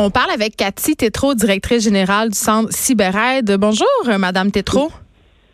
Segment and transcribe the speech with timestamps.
[0.00, 3.56] On parle avec Cathy Tétrault, directrice générale du Centre CyberAide.
[3.58, 4.92] Bonjour, euh, Madame Tétrault.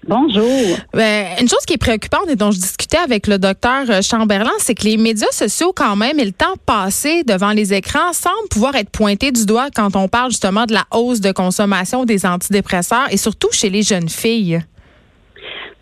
[0.07, 0.77] Bonjour.
[0.93, 4.53] Ben, une chose qui est préoccupante et dont je discutais avec le docteur euh, Chamberlain,
[4.59, 8.48] c'est que les médias sociaux, quand même, et le temps passé devant les écrans, semblent
[8.51, 12.27] pouvoir être pointés du doigt quand on parle justement de la hausse de consommation des
[12.27, 14.61] antidépresseurs et surtout chez les jeunes filles.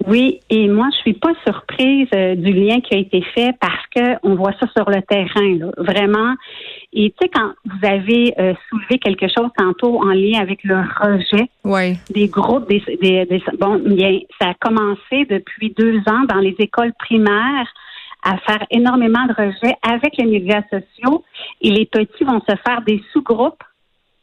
[0.07, 3.87] Oui, et moi, je suis pas surprise euh, du lien qui a été fait parce
[3.95, 6.35] que on voit ça sur le terrain, là, vraiment.
[6.93, 10.77] Et tu sais, quand vous avez euh, soulevé quelque chose tantôt en lien avec le
[11.01, 11.97] rejet Oui.
[12.11, 16.55] des groupes, des, des, des- bon, bien, ça a commencé depuis deux ans dans les
[16.59, 17.69] écoles primaires
[18.25, 21.25] à faire énormément de rejets avec les médias sociaux
[21.61, 23.63] et les petits vont se faire des sous-groupes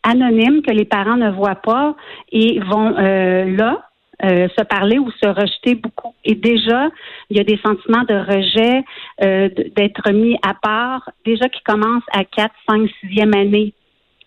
[0.04, 1.95] anonymes que les parents ne voient pas
[2.32, 3.89] et vont euh, là
[4.23, 6.14] euh, se parler ou se rejeter beaucoup.
[6.25, 6.89] Et déjà,
[7.30, 8.84] il y a des sentiments de rejet,
[9.23, 13.73] euh, d'être mis à part, déjà qui commencent à 4, 5, 6e année.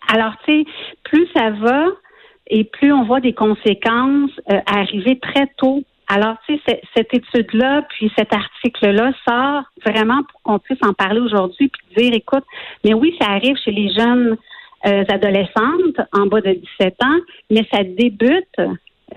[0.07, 0.65] Alors, tu sais,
[1.03, 1.87] plus ça va
[2.47, 5.83] et plus on voit des conséquences euh, arriver très tôt.
[6.07, 11.21] Alors, tu sais, cette étude-là, puis cet article-là sort vraiment pour qu'on puisse en parler
[11.21, 12.43] aujourd'hui puis dire, écoute,
[12.83, 14.37] mais oui, ça arrive chez les jeunes
[14.85, 17.19] euh, adolescentes en bas de 17 ans,
[17.49, 18.59] mais ça débute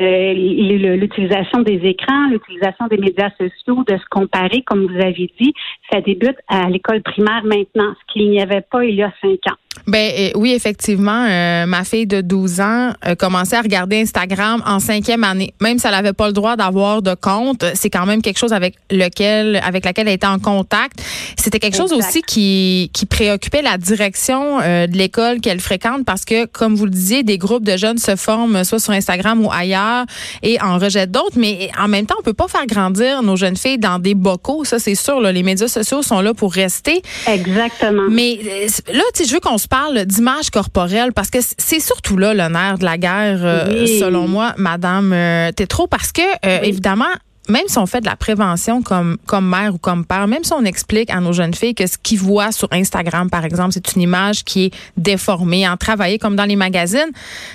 [0.00, 5.54] euh, l'utilisation des écrans, l'utilisation des médias sociaux, de se comparer, comme vous avez dit,
[5.90, 9.38] ça débute à l'école primaire maintenant, ce qu'il n'y avait pas il y a cinq
[9.50, 9.56] ans.
[9.86, 14.62] Ben euh, oui, effectivement, euh, ma fille de 12 ans euh, commençait à regarder Instagram
[14.66, 15.54] en cinquième année.
[15.60, 18.52] Même si elle n'avait pas le droit d'avoir de compte, c'est quand même quelque chose
[18.52, 21.02] avec lequel, avec laquelle elle était en contact.
[21.36, 26.24] C'était quelque chose aussi qui, qui préoccupait la direction euh, de l'école qu'elle fréquente parce
[26.24, 29.50] que, comme vous le disiez, des groupes de jeunes se forment soit sur Instagram ou
[29.52, 30.04] ailleurs
[30.42, 31.36] et en rejettent d'autres.
[31.38, 34.64] Mais en même temps, on peut pas faire grandir nos jeunes filles dans des bocaux.
[34.64, 35.20] Ça, c'est sûr.
[35.20, 37.02] Là, les médias sociaux sont là pour rester.
[37.26, 38.08] Exactement.
[38.10, 41.80] Mais euh, là, tu sais, je veux qu'on se parle d'image corporelle parce que c'est
[41.80, 43.98] surtout là le nerf de la guerre, euh, Oui.
[44.00, 46.68] selon moi, Madame euh, Tétrault, parce que euh, Oui.
[46.68, 47.04] évidemment.
[47.48, 50.52] Même si on fait de la prévention comme comme mère ou comme père, même si
[50.52, 53.94] on explique à nos jeunes filles que ce qu'ils voient sur Instagram, par exemple, c'est
[53.94, 57.12] une image qui est déformée, en travailler comme dans les magazines,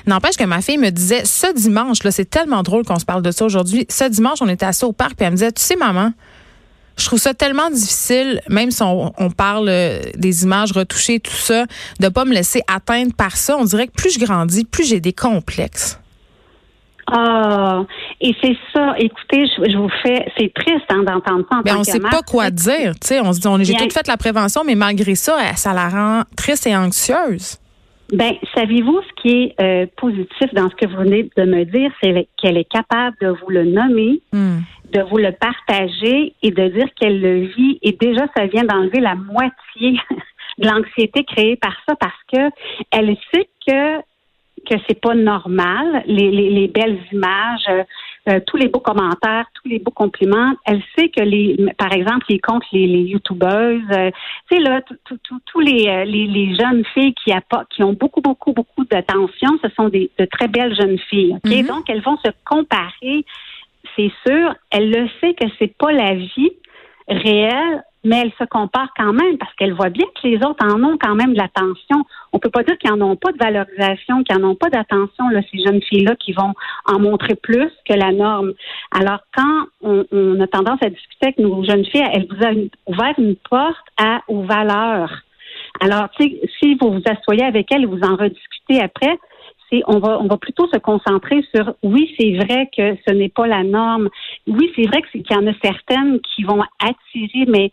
[0.07, 3.21] n'empêche que ma fille me disait ce dimanche, là, c'est tellement drôle qu'on se parle
[3.21, 3.85] de ça aujourd'hui.
[3.89, 6.13] Ce dimanche, on était assis au parc, puis elle me disait, tu sais, maman,
[7.01, 11.31] je trouve ça tellement difficile, même si on, on parle euh, des images retouchées, tout
[11.31, 11.65] ça,
[11.99, 13.57] de pas me laisser atteindre par ça.
[13.57, 15.99] On dirait que plus je grandis, plus j'ai des complexes.
[17.07, 17.83] Ah,
[18.21, 18.93] et c'est ça.
[18.97, 21.91] Écoutez, je, je vous fais, c'est triste hein, d'entendre ça en Mais tant on que
[21.91, 22.93] sait pas quoi dire.
[23.01, 25.53] Tu sais, on se dit, on, j'ai tout fait la prévention, mais malgré ça, euh,
[25.55, 27.57] ça la rend triste et anxieuse.
[28.13, 31.91] Ben, savez-vous ce qui est euh, positif dans ce que vous venez de me dire,
[32.03, 34.59] c'est qu'elle est capable de vous le nommer, Hmm.
[34.91, 37.79] De vous le partager et de dire qu'elle le vit.
[37.81, 39.99] Et déjà, ça vient d'enlever la moitié
[40.57, 42.49] de l'anxiété créée par ça parce que
[42.91, 44.01] elle sait que
[44.69, 47.83] que c'est pas normal les, les, les belles images, euh,
[48.29, 50.53] euh, tous les beaux commentaires, tous les beaux compliments.
[50.65, 54.11] Elle sait que les, par exemple, les comptes, les, les youtubeuses, euh,
[54.49, 54.81] tu sais là,
[55.45, 57.31] tous les, les les jeunes filles qui
[57.71, 61.37] qui ont beaucoup beaucoup beaucoup d'attention, ce sont des de très belles jeunes filles.
[61.43, 61.65] Mhm.
[61.65, 63.25] donc elles vont se comparer
[63.95, 66.51] c'est sûr, elle le sait que c'est pas la vie
[67.07, 70.81] réelle, mais elle se compare quand même parce qu'elle voit bien que les autres en
[70.83, 72.03] ont quand même de l'attention.
[72.33, 75.29] On peut pas dire qu'ils en ont pas de valorisation, qu'ils en ont pas d'attention,
[75.29, 76.53] là, ces jeunes filles-là qui vont
[76.85, 78.53] en montrer plus que la norme.
[78.91, 82.51] Alors, quand on, a tendance à discuter avec nos jeunes filles, elle vous a
[82.91, 85.11] ouvert une porte à, aux valeurs.
[85.79, 89.17] Alors, si vous vous asseyez avec elle et vous en rediscutez après,
[89.71, 93.29] c'est on va on va plutôt se concentrer sur oui, c'est vrai que ce n'est
[93.29, 94.09] pas la norme.
[94.47, 97.71] Oui, c'est vrai qu'il y en a certaines qui vont attirer, mais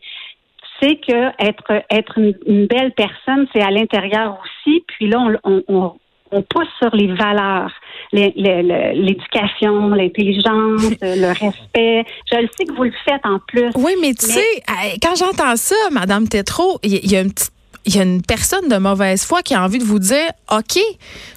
[0.80, 4.84] c'est que être être une, une belle personne, c'est à l'intérieur aussi.
[4.86, 5.92] Puis là, on, on, on,
[6.30, 7.72] on pousse sur les valeurs,
[8.12, 12.04] l'éducation, l'intelligence, le respect.
[12.30, 13.70] Je le sais que vous le faites en plus.
[13.76, 17.16] Oui, mais tu Mais- sais, euh, quand j'entends ça, Madame Tétrault, il y, il y
[17.16, 17.52] a une petite
[17.88, 20.78] il y a une personne de mauvaise foi qui a envie de vous dire OK,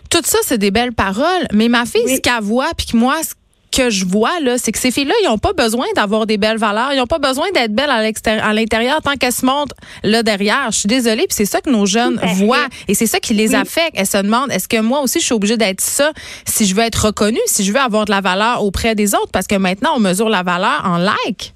[0.09, 2.15] tout ça, c'est des belles paroles, mais ma fille, Oui.
[2.17, 3.31] ce qu'elle voit, puis que moi, ce
[3.77, 6.57] que je vois, là, c'est que ces filles-là, ils n'ont pas besoin d'avoir des belles
[6.57, 6.91] valeurs.
[6.91, 10.23] Ils n'ont pas besoin d'être belles à l'extérieur, à l'intérieur tant qu'elles se montrent là
[10.23, 10.67] derrière.
[10.71, 12.67] Je suis désolée, puis c'est ça que nos jeunes voient.
[12.89, 13.91] Et c'est ça qui les affecte.
[13.93, 16.11] Elles se demandent, est-ce que moi aussi, je suis obligée d'être ça
[16.45, 19.31] si je veux être reconnue, si je veux avoir de la valeur auprès des autres?
[19.31, 21.53] Parce que maintenant, on mesure la valeur en like.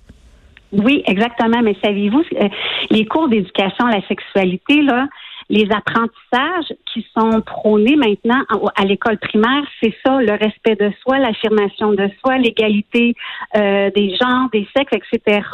[0.71, 1.61] Oui, exactement.
[1.61, 2.49] Mais savez-vous, euh,
[2.89, 5.07] les cours d'éducation à la sexualité, là,
[5.49, 8.41] les apprentissages qui sont prônés maintenant
[8.75, 13.13] à l'école primaire, c'est ça, le respect de soi, l'affirmation de soi, l'égalité
[13.55, 15.47] euh, des genres, des sexes, etc.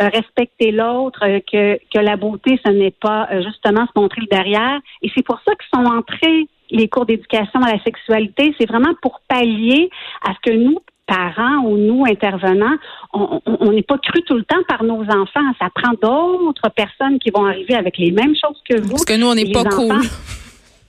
[0.00, 1.20] Euh, respecter l'autre,
[1.52, 4.80] que, que la beauté, ce n'est pas justement se montrer le derrière.
[5.02, 8.94] Et c'est pour ça qu'ils sont entrés les cours d'éducation à la sexualité, c'est vraiment
[9.02, 9.90] pour pallier
[10.22, 12.76] à ce que nous, parents ou nous, intervenants,
[13.12, 15.52] on n'est pas cru tout le temps par nos enfants.
[15.60, 18.90] Ça prend d'autres personnes qui vont arriver avec les mêmes choses que vous.
[18.90, 20.00] Parce que nous, on n'est pas cool.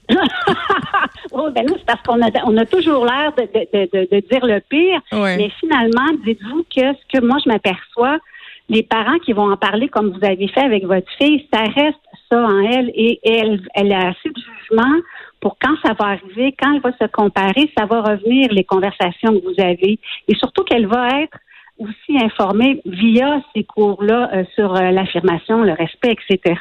[1.32, 4.46] oh, ben nous, c'est parce qu'on a, on a toujours l'air de, de, de, dire
[4.46, 5.02] le pire.
[5.12, 8.18] Mais finalement, dites-vous que ce que moi, je m'aperçois,
[8.70, 12.00] les parents qui vont en parler comme vous avez fait avec votre fille, ça reste
[12.32, 14.96] ça en elle et elle, elle a assez de jugement
[15.40, 19.34] pour quand ça va arriver, quand elle va se comparer, ça va revenir les conversations
[19.34, 21.38] que vous avez et surtout qu'elle va être
[21.80, 26.60] aussi informée via ces cours-là euh, sur euh, l'affirmation, le respect, etc.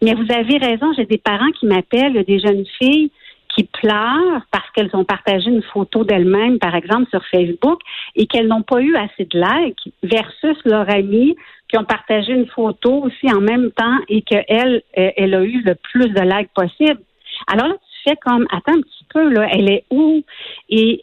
[0.00, 3.10] Mais vous avez raison, j'ai des parents qui m'appellent, des jeunes filles
[3.54, 7.80] qui pleurent parce qu'elles ont partagé une photo d'elles-mêmes, par exemple, sur Facebook,
[8.14, 11.36] et qu'elles n'ont pas eu assez de likes, versus leur amie
[11.72, 15.62] qui ont partagé une photo aussi en même temps et qu'elle, euh, elle a eu
[15.62, 17.00] le plus de likes possible.
[17.46, 20.22] Alors là, tu fais comme, attends un petit peu, là, elle est où?
[20.68, 21.02] Et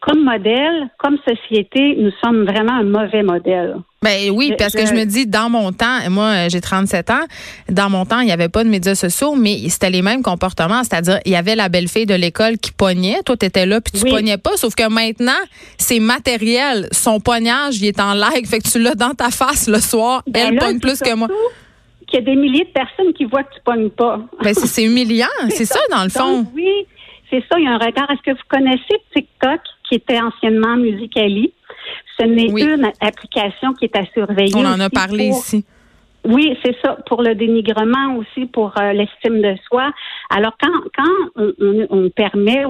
[0.00, 3.76] comme modèle, comme société, nous sommes vraiment un mauvais modèle.
[4.00, 7.24] Ben oui, parce que je me dis, dans mon temps, moi j'ai 37 ans,
[7.68, 10.84] dans mon temps, il n'y avait pas de médias sociaux, mais c'était les mêmes comportements,
[10.84, 13.80] c'est-à-dire il y avait la belle fille de l'école qui pognait, toi tu étais là
[13.80, 15.32] puis tu pognais pas, sauf que maintenant,
[15.78, 19.68] c'est matériel, son pognage, il est en live, fait que tu l'as dans ta face
[19.68, 21.26] le soir, ben elle pogne plus que moi.
[22.06, 24.20] Qu'il y a des milliers de personnes qui voient que tu pognes pas.
[24.44, 26.46] Ben c'est humiliant, c'est ça, dans le fond.
[26.54, 26.86] oui,
[27.30, 28.10] c'est ça, il y a un regard.
[28.10, 29.60] Est-ce que vous connaissez TikTok?
[29.88, 31.52] qui était anciennement Musicali.
[32.18, 34.54] Ce n'est une application qui est à surveiller.
[34.56, 35.64] On en a parlé ici.
[36.24, 39.90] Oui, c'est ça, pour le dénigrement aussi, pour euh, l'estime de soi.
[40.30, 42.64] Alors, quand, quand on, on permet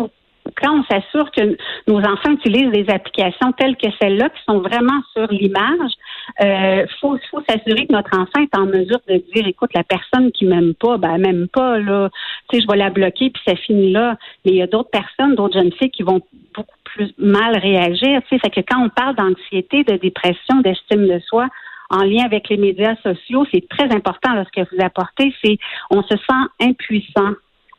[0.57, 1.57] quand on s'assure que
[1.87, 5.93] nos enfants utilisent des applications telles que celles-là, qui sont vraiment sur l'image,
[6.43, 10.31] euh, faut, faut s'assurer que notre enfant est en mesure de dire, écoute, la personne
[10.33, 12.11] qui m'aime pas, ben m'aime pas, là,
[12.49, 14.17] tu sais, je vais la bloquer, puis ça finit là.
[14.45, 16.21] Mais il y a d'autres personnes, d'autres jeunes filles qui vont
[16.55, 18.21] beaucoup plus mal réagir.
[18.23, 21.49] Tu sais, fait que quand on parle d'anxiété, de dépression, d'estime de soi,
[21.91, 25.57] en lien avec les médias sociaux, c'est très important là, ce que vous apportez, c'est
[25.91, 27.33] on se sent impuissant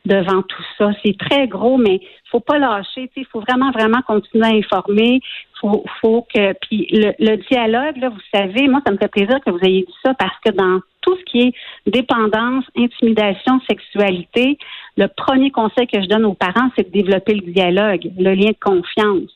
[0.06, 0.90] devant tout ça.
[1.04, 2.00] C'est très gros, mais
[2.30, 3.10] faut pas lâcher.
[3.16, 5.20] Il faut vraiment, vraiment continuer à informer.
[5.60, 9.50] Faut, faut que puis le, dialogue, là, vous savez, moi, ça me fait plaisir que
[9.50, 11.54] vous ayez dit ça parce que dans tout ce qui est
[11.86, 14.58] dépendance, intimidation, sexualité,
[14.96, 18.50] le premier conseil que je donne aux parents, c'est de développer le dialogue, le lien
[18.50, 19.30] de confiance,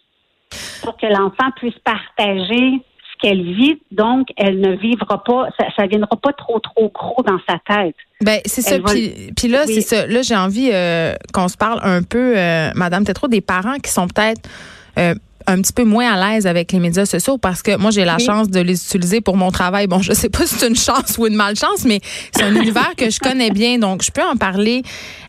[0.82, 2.80] pour que l'enfant puisse partager
[3.24, 7.38] qu'elle vit, donc elle ne vivra pas, ça, ne viendra pas trop trop gros dans
[7.48, 7.96] sa tête.
[8.20, 8.76] Ben c'est ça.
[8.78, 10.06] Puis, là, c'est ça.
[10.06, 13.90] Là, j'ai envie euh, qu'on se parle un peu, euh, Madame trop des parents qui
[13.90, 14.42] sont peut-être
[14.98, 15.14] euh,
[15.46, 18.18] un petit peu moins à l'aise avec les médias sociaux parce que moi j'ai la
[18.18, 19.86] chance de les utiliser pour mon travail.
[19.86, 22.00] Bon, je sais pas si c'est une chance ou une malchance, mais
[22.34, 24.82] c'est un univers que je connais bien, donc je peux en parler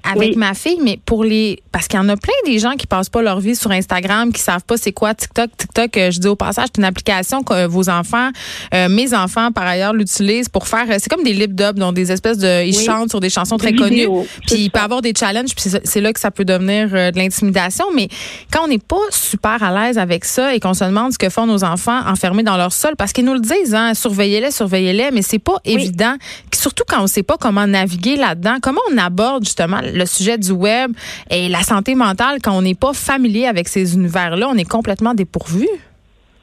[0.03, 0.79] avec ma fille.
[0.81, 3.39] Mais pour les, parce qu'il y en a plein des gens qui passent pas leur
[3.39, 5.49] vie sur Instagram, qui savent pas c'est quoi TikTok.
[5.57, 8.29] TikTok, euh, je dis au passage, c'est une application que vos enfants,
[8.73, 10.85] euh, mes enfants par ailleurs l'utilisent pour faire.
[10.99, 13.73] C'est comme des lip dubs, donc des espèces de, ils chantent sur des chansons très
[13.73, 14.07] connues.
[14.47, 17.17] Puis il peut avoir des challenges, puis c'est là que ça peut devenir euh, de
[17.17, 17.85] l'intimidation.
[17.93, 18.07] Mais
[18.51, 21.29] quand on n'est pas super à l'aise avec ça et qu'on se demande ce que
[21.29, 25.09] font nos enfants enfermés dans leur sol, parce qu'ils nous le disent, hein, surveillez-les, surveillez-les,
[25.11, 26.15] mais c'est pas évident.
[26.53, 30.51] Surtout quand on sait pas comment naviguer là-dedans, comment on aborde justement le sujet du
[30.51, 30.91] web
[31.29, 35.13] et la santé mentale quand on n'est pas familier avec ces univers-là, on est complètement
[35.13, 35.67] dépourvu.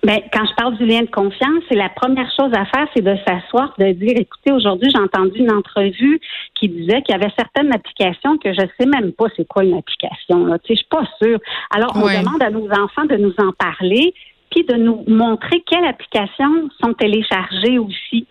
[0.04, 3.04] Bien, quand je parle du lien de confiance, c'est la première chose à faire, c'est
[3.04, 6.20] de s'asseoir, de dire, écoutez, aujourd'hui, j'ai entendu une entrevue
[6.54, 9.78] qui disait qu'il y avait certaines applications que je sais même pas c'est quoi une
[9.78, 10.46] application.
[10.46, 10.58] Là.
[10.58, 11.38] Tu sais, je suis pas sûre.
[11.70, 14.12] Alors, on demande à nos enfants de nous en parler,
[14.50, 18.26] puis de nous montrer quelles applications sont téléchargées aussi.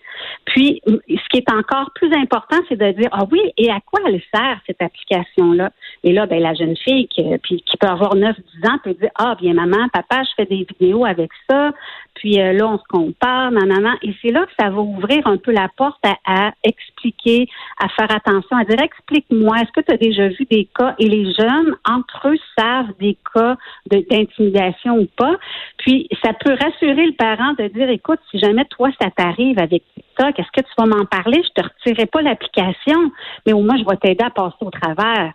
[0.46, 4.00] Puis, ce qui est encore plus important, c'est de dire, ah oui, et à quoi
[4.08, 5.72] elle sert cette application-là?
[6.04, 8.34] Et là, ben, la jeune fille qui, qui peut avoir 9-10
[8.70, 11.72] ans peut dire, ah bien maman, papa, je fais des vidéos avec ça,
[12.16, 13.96] puis euh, là, on se compare, nanana.
[14.04, 17.48] Et c'est là que ça va ouvrir un peu la porte à, expliquer,
[17.80, 20.96] à faire attention, à dire explique-moi, est-ce que tu as déjà vu des cas?
[21.00, 23.56] Et les jeunes, entre eux, savent des cas
[23.90, 25.36] d'intimidation ou pas.
[25.78, 29.84] Puis ça peut rassurer le parent de dire écoute, si jamais toi ça t'arrive avec
[30.12, 31.42] TikTok, est-ce que tu vas m'en parler?
[31.44, 33.12] Je te retirerai pas l'application,
[33.46, 35.34] mais au moins je vais t'aider à passer au travers.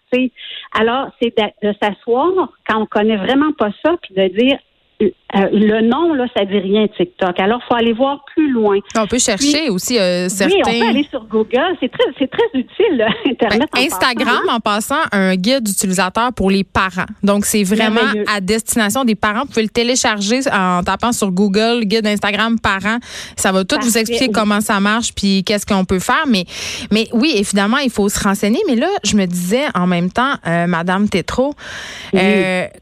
[0.73, 4.59] Alors, c'est de, de s'asseoir quand on connaît vraiment pas ça, puis de dire
[5.03, 7.38] euh, le nom, là, ça dit rien TikTok.
[7.38, 8.79] Alors, il faut aller voir plus loin.
[8.97, 10.55] On peut chercher aussi euh, certains.
[10.55, 11.76] Oui, on peut aller sur Google.
[11.81, 13.69] C'est très, c'est très utile, Internet.
[13.75, 17.07] Ben, Instagram, en passant, un guide d'utilisateur pour les parents.
[17.23, 18.00] Donc, c'est vraiment
[18.33, 19.41] à destination des parents.
[19.41, 22.99] Vous pouvez le télécharger en tapant sur Google, guide Instagram parents.
[23.37, 26.25] Ça va tout vous expliquer comment ça marche puis qu'est-ce qu'on peut faire.
[26.29, 26.45] Mais,
[26.91, 28.61] mais oui, évidemment, il faut se renseigner.
[28.69, 31.53] Mais là, je me disais en même temps, euh, Madame Tétro,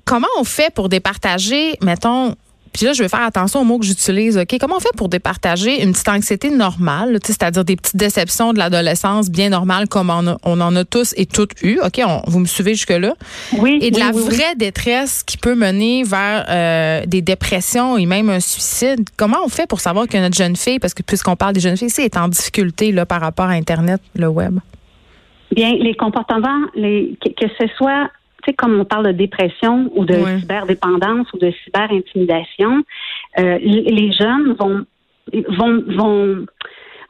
[0.05, 2.04] comment on fait pour départager, mettons,
[2.75, 4.37] puis là, je vais faire attention aux mots que j'utilise.
[4.37, 4.57] OK?
[4.59, 9.31] Comment on fait pour départager une petite anxiété normale, c'est-à-dire des petites déceptions de l'adolescence
[9.31, 11.79] bien normales comme on, en a tous et toutes eu.
[11.85, 12.01] OK?
[12.27, 13.15] vous me suivez jusque-là?
[13.59, 13.79] Oui.
[13.81, 18.41] Et de la vraie détresse qui peut mener vers euh, des dépressions et même un
[18.41, 19.09] suicide.
[19.17, 21.77] Comment on fait pour savoir que notre jeune fille, parce que puisqu'on parle des jeunes
[21.77, 24.59] filles, c'est est en difficulté là, par rapport à Internet, le web?
[25.53, 28.11] Bien, les comportements, les, que ce soit
[28.53, 32.85] comme on parle de dépression ou de cyberdépendance ou de cyberintimidation,
[33.39, 34.85] euh, les jeunes vont
[35.49, 36.47] vont vont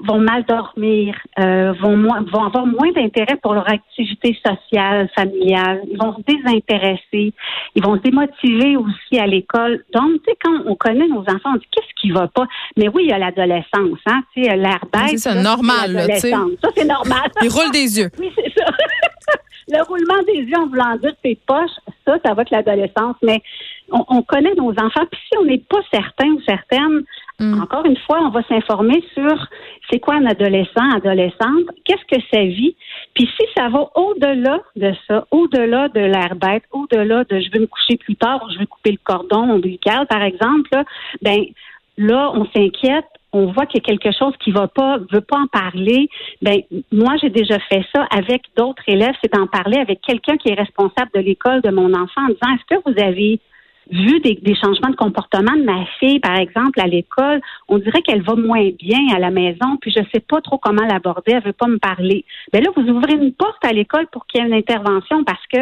[0.01, 5.99] vont mal dormir, euh, vont, vont avoir moins d'intérêt pour leur activité sociale, familiale, ils
[5.99, 7.33] vont se désintéresser,
[7.75, 9.85] ils vont se démotiver aussi à l'école.
[9.93, 12.47] Donc, tu sais, quand on connaît nos enfants, on dit qu'est-ce qui va pas?
[12.77, 15.19] Mais oui, il y a l'adolescence, hein, tu sais, l'air bête.
[15.19, 16.31] C'est normal, là, tu sais.
[16.31, 17.31] Ça, c'est normal.
[17.43, 18.11] Ils roulent des yeux.
[18.19, 18.71] Oui, c'est ça.
[19.69, 21.71] le roulement des yeux en voulant dire tes poches,
[22.07, 23.17] ça, ça va avec l'adolescence.
[23.23, 23.43] Mais
[23.91, 25.07] on, connaît nos enfants.
[25.11, 27.03] Puis si on n'est pas certain ou certaine,
[27.39, 27.63] mm.
[27.63, 29.49] encore une fois, on va s'informer sur
[29.91, 32.75] c'est quoi un adolescent, adolescente, qu'est-ce que ça vit.
[33.15, 37.61] Puis si ça va au-delà de ça, au-delà de l'air bête, au-delà de je veux
[37.61, 40.85] me coucher plus tard ou je veux couper le cordon ombilical, par exemple, là,
[41.23, 41.45] ben
[41.97, 45.39] là, on s'inquiète, on voit qu'il y a quelque chose qui va pas, veut pas
[45.39, 46.09] en parler,
[46.41, 46.61] ben
[46.93, 50.55] moi j'ai déjà fait ça avec d'autres élèves, c'est d'en parler avec quelqu'un qui est
[50.55, 53.41] responsable de l'école de mon enfant en disant est-ce que vous avez
[53.91, 58.23] vu des, changements de comportement de ma fille, par exemple, à l'école, on dirait qu'elle
[58.23, 61.53] va moins bien à la maison, puis je sais pas trop comment l'aborder, elle veut
[61.53, 62.25] pas me parler.
[62.53, 65.25] Mais ben là, vous ouvrez une porte à l'école pour qu'il y ait une intervention
[65.25, 65.59] parce que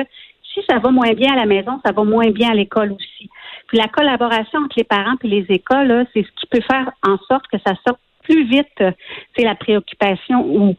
[0.54, 3.30] si ça va moins bien à la maison, ça va moins bien à l'école aussi.
[3.68, 7.16] Puis la collaboration entre les parents et les écoles, c'est ce qui peut faire en
[7.28, 8.82] sorte que ça sorte plus vite,
[9.36, 10.74] c'est la préoccupation où,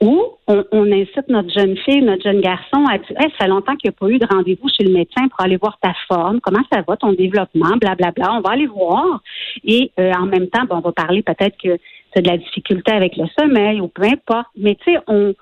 [0.00, 3.90] où on, incite notre jeune fille, notre jeune garçon à dire ça fait longtemps qu'il
[3.90, 6.62] n'y a pas eu de rendez-vous chez le médecin pour aller voir ta forme, comment
[6.72, 8.10] ça va, ton développement, blablabla.
[8.10, 8.34] Bla, bla.
[8.34, 9.22] On va aller voir.
[9.64, 11.78] Et euh, en même temps, on va parler peut-être que
[12.14, 14.48] c'est de la difficulté avec le sommeil ou peu importe.
[14.56, 15.34] Mais tu sais, on,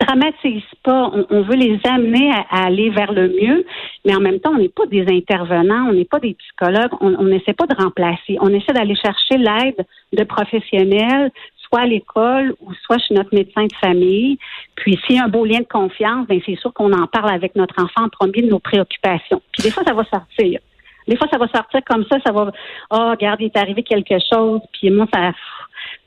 [0.00, 1.10] dramatise pas.
[1.30, 3.64] On, veut les amener à, aller vers le mieux,
[4.04, 7.24] mais en même temps, on n'est pas des intervenants, on n'est pas des psychologues, on
[7.24, 8.36] n'essaie pas de remplacer.
[8.40, 11.30] On essaie d'aller chercher l'aide de professionnels,
[11.68, 14.38] soit à l'école ou soit chez notre médecin de famille.
[14.76, 17.32] Puis s'il y a un beau lien de confiance, ben c'est sûr qu'on en parle
[17.32, 19.42] avec notre enfant en premier de nos préoccupations.
[19.52, 20.60] Puis des fois, ça va sortir.
[21.06, 22.50] Des fois, ça va sortir comme ça, ça va,
[22.90, 25.32] oh, regarde, il est arrivé quelque chose, puis moi, ça,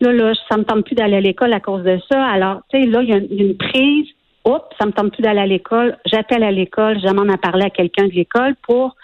[0.02, 2.24] là, là, ça me tente plus d'aller à l'école à cause de ça.
[2.26, 4.08] Alors, tu sais, là, il y, a une prise.
[4.46, 5.98] Oups, ça me tente plus d'aller à l'école.
[6.06, 8.96] J'appelle à l'école, j'amène à parler à quelqu'un de l'école pour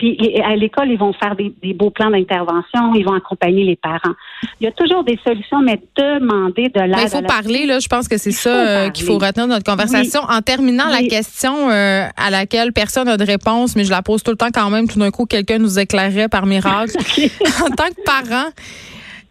[0.00, 4.14] puis à l'école, ils vont faire des, beaux plans d'intervention, ils vont accompagner les parents.
[4.58, 7.00] Il y a toujours des solutions, mais demander de l'aide.
[7.02, 7.80] Il faut parler, là.
[7.80, 10.22] Je pense que c'est ça euh, qu'il faut retenir de notre conversation.
[10.22, 14.22] En terminant, la question euh, à laquelle personne n'a de réponse, mais je la pose
[14.22, 14.88] tout le temps quand même.
[14.88, 16.96] Tout d'un coup, quelqu'un nous éclairerait par miracle.
[17.62, 18.48] en tant que parent,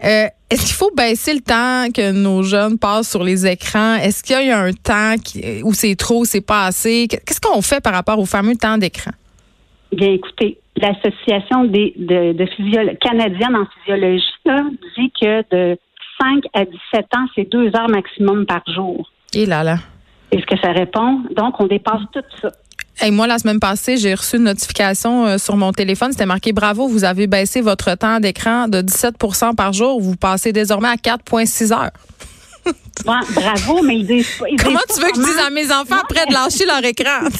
[0.03, 3.96] euh, est-ce qu'il faut baisser le temps que nos jeunes passent sur les écrans?
[3.96, 5.15] Est-ce qu'il y a un temps
[5.63, 7.08] où c'est trop, c'est pas assez?
[7.08, 9.12] Qu'est-ce qu'on fait par rapport au fameux temps d'écran?
[9.91, 14.24] Bien, écoutez, l'Association des, de, de canadienne en physiologie
[14.98, 15.77] dit que de
[16.22, 19.10] 5 à 17 ans, c'est deux heures maximum par jour.
[19.34, 19.77] Et là, là.
[20.32, 21.22] Est-ce que ça répond?
[21.36, 22.51] Donc, on dépasse tout ça.
[23.06, 26.12] Et moi, la semaine passée, j'ai reçu une notification euh, sur mon téléphone.
[26.12, 30.01] C'était marqué Bravo, vous avez baissé votre temps d'écran de 17% par jour.
[30.01, 31.91] Vous passez désormais à 4,6 heures.
[33.06, 34.46] bravo, mais ils disent pas.
[34.62, 37.29] Comment tu veux que je dise à mes enfants après de lâcher leur écran,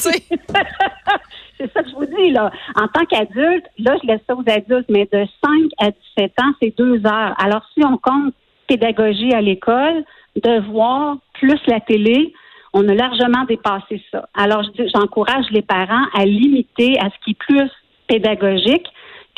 [1.58, 2.50] c'est ça que je vous dis, là.
[2.74, 6.52] En tant qu'adulte, là, je laisse ça aux adultes, mais de 5 à 17 ans,
[6.62, 7.34] c'est deux heures.
[7.38, 8.32] Alors, si on compte
[8.66, 10.04] pédagogie à l'école,
[10.36, 12.32] de voir plus la télé.
[12.72, 14.28] On a largement dépassé ça.
[14.34, 14.62] Alors,
[14.94, 17.70] j'encourage les parents à limiter à ce qui est plus
[18.08, 18.86] pédagogique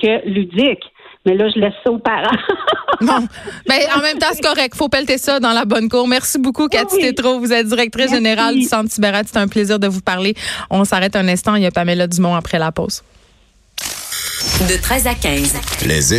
[0.03, 0.83] que ludique.
[1.25, 2.37] Mais là, je laisse ça aux parents.
[3.01, 3.27] bon.
[3.69, 4.75] Ben, en même temps, c'est correct.
[4.75, 6.09] Faut pelleter ça dans la bonne cour.
[6.09, 7.03] Merci beaucoup, Cathy oui.
[7.03, 7.39] Tétrault.
[7.39, 9.23] Vous êtes directrice générale du Centre Tibérat.
[9.25, 10.35] C'est un plaisir de vous parler.
[10.69, 11.55] On s'arrête un instant.
[11.55, 13.03] Il y a Pamela Dumont après la pause.
[14.69, 15.87] De 13 à 15.
[15.87, 16.11] Les